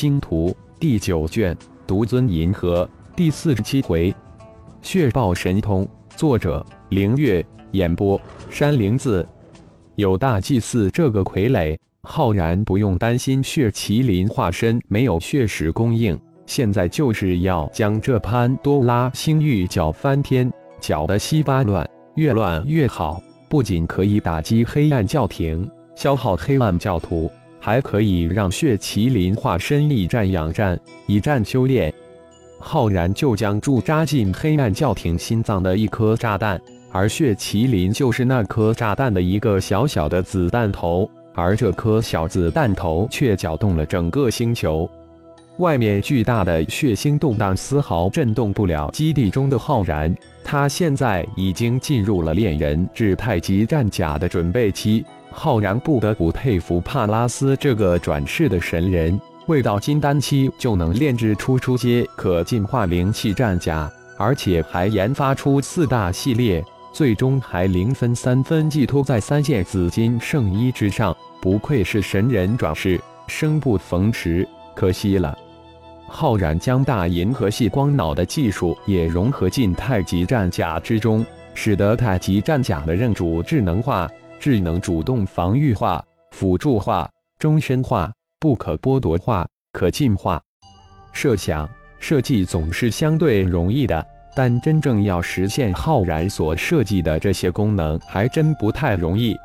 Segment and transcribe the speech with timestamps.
[0.00, 0.48] 星图》
[0.78, 1.54] 第九卷
[1.86, 4.14] 独尊银河第四十七回，
[4.80, 5.86] 血爆神通。
[6.16, 7.44] 作者：凌月。
[7.72, 8.18] 演播：
[8.48, 9.28] 山灵子。
[9.96, 16.18] 有大祭司这个傀儡，浩然不用担心血麒麟化身没有血石供应。
[16.46, 23.22] 现在就是要将这潘多拉星域搅翻天，搅得稀巴乱，越乱越好。
[23.50, 27.30] 不仅可以打击黑暗教廷，消耗黑暗教徒，
[27.60, 31.92] 还可以让血麒麟化身以战养战，以战修炼。
[32.58, 36.60] 浩然就将驻扎进黑暗教廷心脏的一颗炸弹。
[36.92, 44.90] 而血麒麟就是那颗炸弹的一个小小的子弹头，而这颗小子弹头却搅动了整个星球。
[45.60, 50.12] 外面巨大的血腥动荡丝毫震动不了基地中的浩然。
[50.42, 55.04] 他现在已经进入了炼人至太极战甲的准备期。
[55.30, 66.64] 浩然不得不佩服帕拉斯这个转世的神人，未到金丹期就能炼制出初阶可进化灵气战甲，而且还研发出四大系列。
[66.92, 75.38] 最终还零分三分寄托在三件紫金圣衣之上，不愧是神人转世，生不逢时，可惜了。
[76.12, 90.42] 浩然将大银河系光脑的技术也融合进太极战甲之中，使得太极战甲的认主智能化、智能主动防御化、辅助化、终身化、不可剥夺化、可进化。
[91.12, 91.68] 设想
[92.00, 94.04] 设计总是相对容易的。
[94.32, 99.36] 但真正要实现浩然所设计的这些功能，还真不太容易。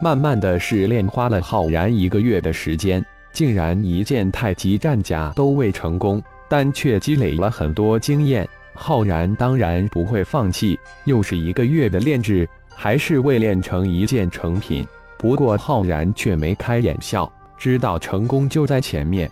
[0.00, 8.48] 慢慢的试炼花了浩然一个月的时间，竟然一件太极战甲都未成功，但却积累了很多经验。
[8.74, 14.86] 浩然当然不会放弃，又是一个月的炼制，还是未炼成一件成品。
[15.18, 19.30] 不过浩然却没开眼笑，知道成功就在前面。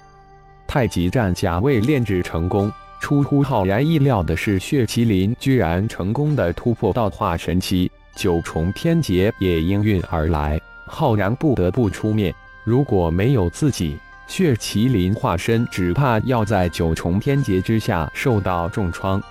[0.66, 2.70] 太极战甲未炼制成功。
[3.00, 10.60] 出乎浩然意料的是，血麒麟居然成功的突破到化神期，九重天劫也应运而来。
[10.86, 12.32] 浩然不得不出面，
[12.65, 19.22] 如果没有自己，血麒麟化身只怕要在九重天劫之下受到重创。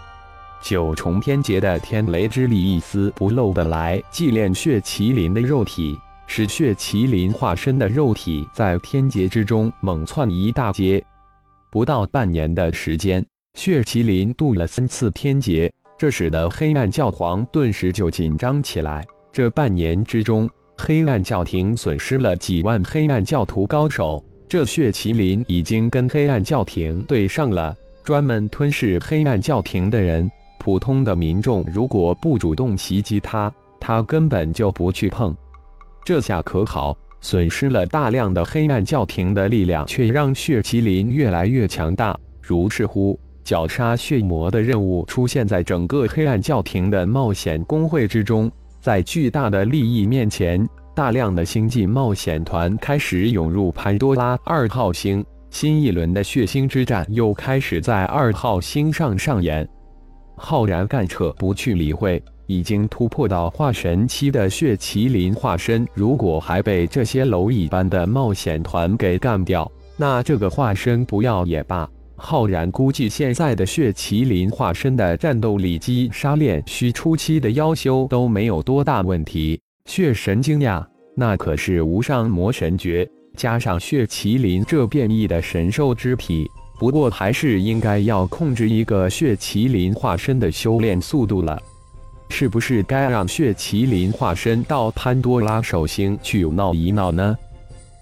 [0.62, 5.98] 九重天劫的天雷之力一丝不漏的来祭炼血麒麟的肉体，
[6.28, 11.02] 使血麒麟化身的肉体在天劫之中猛窜一大截。
[11.72, 13.26] 不到半年的时间。
[13.56, 19.06] 血麒麟渡了三次天劫，这使得黑暗教皇顿时就紧张起来。
[19.34, 24.24] 这半年之中，黑暗教廷损失了几万黑暗教徒高手。
[24.48, 30.32] 这血麒麟已经跟黑暗教廷对上了，专门吞噬黑暗教廷的人。
[30.58, 35.36] 普通的民众如果不主动袭击他，他根本就不去碰。
[36.06, 42.18] 这下可好，损失了大量的黑暗教廷的力量，却让血麒麟越来越强大。
[42.42, 43.20] 如是乎。
[43.42, 48.52] 绞杀血魔的任务出现在整个黑暗教廷的冒险工会之中，
[48.82, 59.68] 在巨大的利益面前，大量的星际冒险团开始涌入潘多拉二号星，新一轮的血腥之战又开始在二号星上上演。
[60.36, 71.90] 浩然干撤不去理会，已经突破到化神期的血麒麟化身，如果还被这些蝼蚁般的冒险团给干掉，那这个化身不要也罢。
[72.22, 79.60] 浩然估计，现在的血麒麟化身的战斗力击杀炼虚初期的妖修都没有多大问题。
[79.86, 80.86] 血神经呀，
[81.16, 86.46] 那可是无上魔神诀，加上血麒麟这变异的神兽之体。
[86.78, 91.58] 不过，还是应该要控制一个血麒麟化身的修炼速度了。
[92.30, 97.36] 是不是该让血麒麟化身到潘多拉手星去闹一闹呢？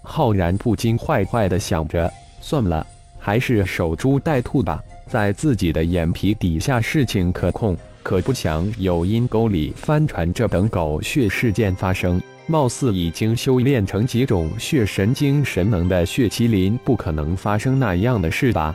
[0.04, 2.12] 浩然不禁坏坏的想着。
[2.42, 2.86] 算了。
[3.28, 12.22] 还是守株待兔吧，在自己的眼皮底下，事情可控，可不想有阴沟里翻船这等狗血事件发生。
[12.46, 18.74] 貌似已经修炼成几种血神经神能的血麒麟，不可能发生那样的事吧？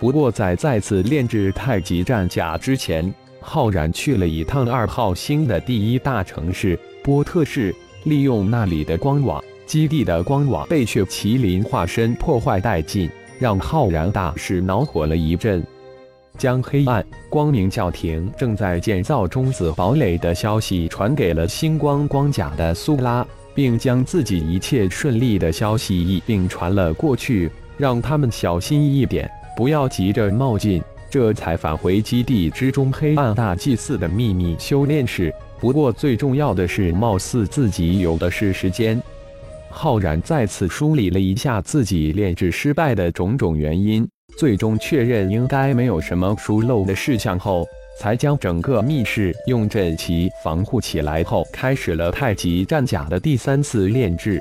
[0.00, 13.08] 不过在再次炼制太极战甲之前，浩然去了一趟二号星的第一大城市波特市，利用那里的光网，基地的光网被血麒麟化身破坏殆尽。
[13.38, 15.64] 让浩然大是恼火了一阵，
[16.36, 30.82] 将黑暗光明教廷正在建造中子堡垒的消息传给了星光光甲的苏拉，并将自己一切顺利的消息一并传了过去，让他们小心一点，不要急着冒进。
[31.10, 35.34] 这才返回基地之中黑暗大祭司的秘密修炼室。
[35.58, 39.02] 不过最重要的是，貌似自己有的是时间。
[39.70, 47.66] 浩然再次梳理了一下自己炼制失败的种种原因，最终确认应该没有什么疏漏的事项后，
[48.00, 54.40] 才将整个密室用阵旗防护起来后，开始了太极战甲的第三次炼制。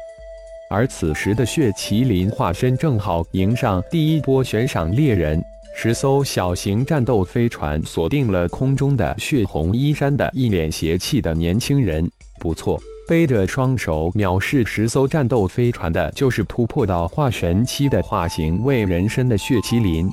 [0.70, 5.42] 而此时的血麒麟化身正好迎上第一波悬赏猎人，
[5.76, 12.10] 十艘小型战斗飞船锁定了空中的血红衣衫的一脸邪气的年轻人。
[12.40, 12.80] 不错。
[13.08, 20.10] 背着双手藐视十艘战斗飞船的，就是突破到化神期的化形为人身的血麒麟。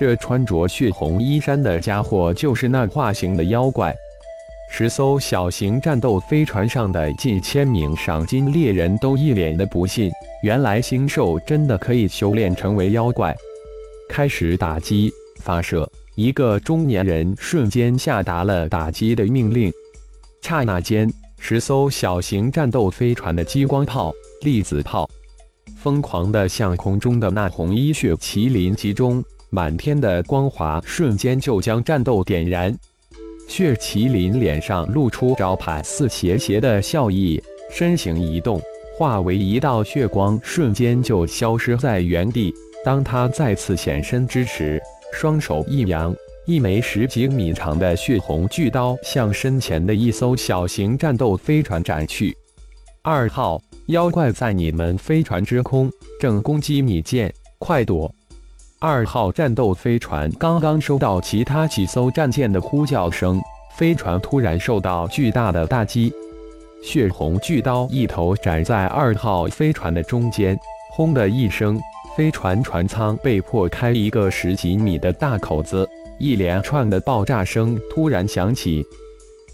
[0.00, 3.94] 这穿着血红衣衫的家伙，就是那化形的妖怪。
[4.70, 10.10] 十艘小型战斗飞船上的近千名赏金猎人都一脸的不信，
[10.42, 13.34] 原来星兽真的可以修炼成为妖怪。
[14.08, 15.88] 开始打击，发射！
[16.16, 19.72] 一个中年人瞬间下达了打击的命令，
[20.42, 21.08] 刹那间。
[21.38, 24.12] 十艘小型战斗飞船的激光炮、
[24.42, 25.08] 粒子炮，
[25.76, 32.76] 疯狂地向空中的那红衣血麒麟集中，满天的光华瞬间就将战斗点燃。
[33.48, 38.60] 血麒麟脸上露出招牌似邪邪的笑意，身形一动，
[38.98, 42.52] 化为一道血光，瞬间就消失在原地。
[42.84, 44.78] 当他再次现身之时，
[45.14, 46.14] 双手一扬。
[46.48, 52.34] 一枚十几米长的血红巨刀向身前的一艘小型战斗飞船斩去。
[53.02, 58.10] 二号妖怪在你们飞船之空，正攻击米舰，快躲！
[58.78, 63.38] 二号战斗飞船刚刚收到其他几艘战舰的呼叫声，
[63.76, 66.10] 飞船突然受到巨大的打击。
[66.82, 70.58] 血红巨刀一头斩在二号飞船的中间，
[70.92, 71.78] 轰的一声，
[72.16, 75.86] 飞船船舱被迫开一个十几米的大口子。
[76.18, 78.84] 一连串的爆炸声突然响起，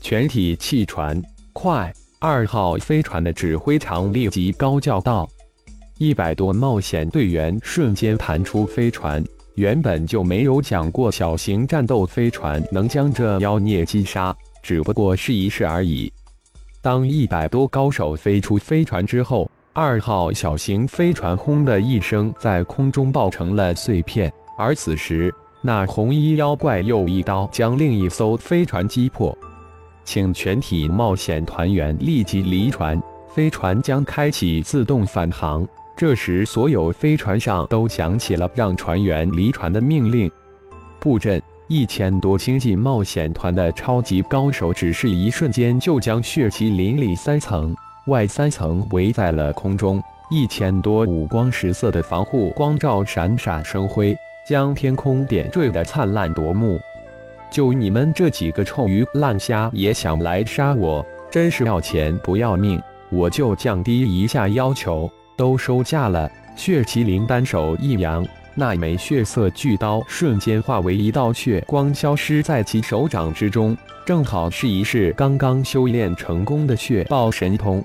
[0.00, 1.22] 全体弃船！
[1.52, 1.92] 快！
[2.18, 5.28] 二号飞船的指挥长立即高叫道
[5.98, 9.22] ：“一百多冒险队员瞬间弹出飞船。
[9.56, 16.10] 原本就没有讲过小型战斗飞船能将这妖孽击杀，只不过是一试而已。
[16.80, 24.32] 当一百多高手飞出飞船之后，二号小型飞船轰的一声在空中爆成了碎片。
[24.56, 25.32] 而此时，
[25.66, 29.34] 那红衣妖怪又一刀将另一艘飞船击破，
[30.04, 35.66] 请全体冒险团员立即离船，飞船将开启自动返航。
[35.96, 40.30] 这时，所有飞船上都响起了让船员离船的命令。
[41.00, 47.74] 布阵，一千多星际冒险团的超级高手，只是一瞬间就将血麒麟里三层
[48.08, 49.98] 外三层围在了空中，
[50.30, 54.14] 一千多五光十色的防护光照闪闪生辉。
[54.46, 56.78] 将天空点缀的灿烂夺目，
[57.50, 62.80] 就你们这几个臭鱼烂虾也想来杀我，真是要钱不要命！
[63.10, 66.30] 我就降低一下要求，都收下了。
[66.56, 77.82] 血麒麟单手一扬，那枚血色巨刀瞬间化为一道血光，消失在其手掌之中，正好是一试刚刚修炼成功的血爆神通。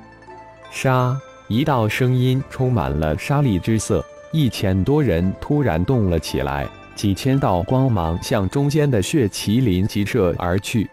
[0.71, 1.17] 杀！
[1.47, 4.05] 一道声音充满了杀力之色。
[4.31, 10.87] 一千多人突然动了起来，几千道光芒向中间的血麒麟急射而去。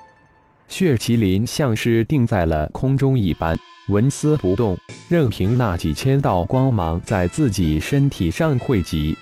[0.69, 3.55] 血麒麟像是定在了空中一般，
[3.89, 4.77] 纹丝不动，
[5.11, 9.15] 任凭那几千道光芒在自己身体上汇集。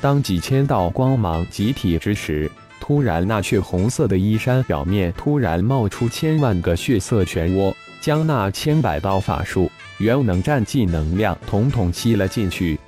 [0.00, 12.80] 当几千道光芒集体之时，突然那血红色的衣衫表面突然冒出千万个血色漩涡，将那千百道法术、元能战技能量统统吸了进去。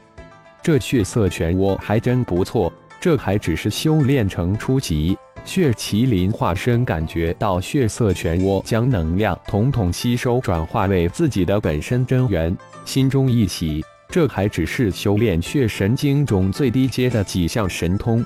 [0.65, 5.15] 这血色漩涡还真不错，这还只是修炼成初级。
[5.45, 12.57] 血麒麟化身感觉到血色漩涡将能量统统吸收，转化为自己的本身真元，
[12.87, 13.85] 心中一喜。
[14.09, 18.25] 这还只是修炼血神经中最低阶的几项神通，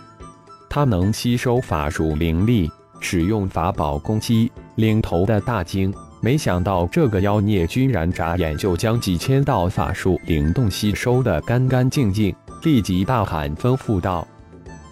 [0.70, 4.52] 它能吸收法术灵力，使用法宝攻击。
[4.76, 5.92] 领头的大惊。
[6.20, 12.34] 没想到这个妖孽居然眨眼就将几千道法术灵动吸收的干干净净，
[12.64, 14.26] 立即大喊吩咐道：“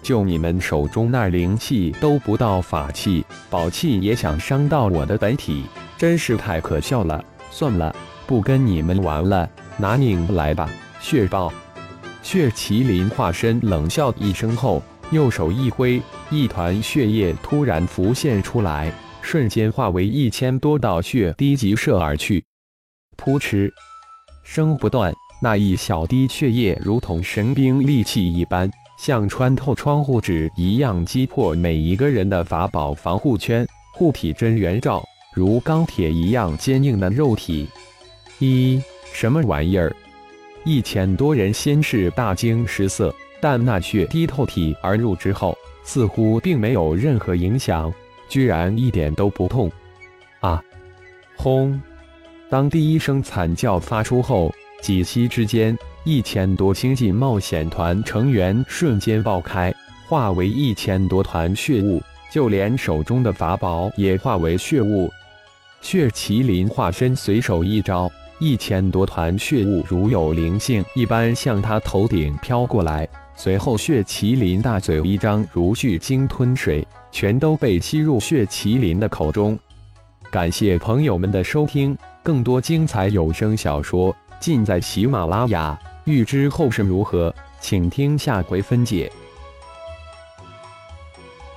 [0.01, 5.65] 就你们手中那灵气都不到法器、宝器，也想伤到我的本体，
[5.97, 7.21] 真是太可笑了！
[7.51, 7.93] 算了，
[8.25, 10.69] 不跟你们玩了，拿命来吧！”
[11.01, 11.51] 血豹，
[12.23, 14.81] 血麒麟化身冷笑一声后，
[15.11, 18.91] 右手一挥，一团血液突然浮现出来。
[19.27, 22.41] 瞬间化为一千多道血滴急射而去，
[23.17, 23.69] 扑哧，
[24.41, 25.13] 声不断。
[25.41, 35.03] 那一小滴血液如同神兵利器一般，像穿透窗户纸一样击破每一个人的法宝防护圈、护体真元罩，
[35.35, 37.67] 如钢铁一样坚硬的肉体。
[38.39, 38.81] 一
[39.11, 39.93] 什么玩意儿？
[40.63, 45.53] 一千多人先是大惊失色，但那血滴透体而入之后，
[45.83, 47.93] 似乎并没有任何影响，
[48.27, 49.71] 居然一点都不痛。
[50.39, 50.63] 啊！
[51.35, 51.79] 轰！
[52.49, 59.73] 当第一声惨叫发出后，几息之间，一千多星际冒险团成员瞬间爆开，
[60.07, 65.11] 化为一千多团血雾，就连手中的法宝也化为血雾。
[65.81, 68.11] 血麒麟化身随手一招。
[68.39, 79.57] 一千多团血雾如有灵性一般向他头顶飘过来，随后血麒麟大嘴一张，如巨鲸吞水，全都被吸入血麒麟的口中。
[80.31, 85.77] 感谢朋友们的收听，更多精彩有声小说尽在喜马拉雅。
[86.05, 89.11] 欲知后事如何，请听下回分解。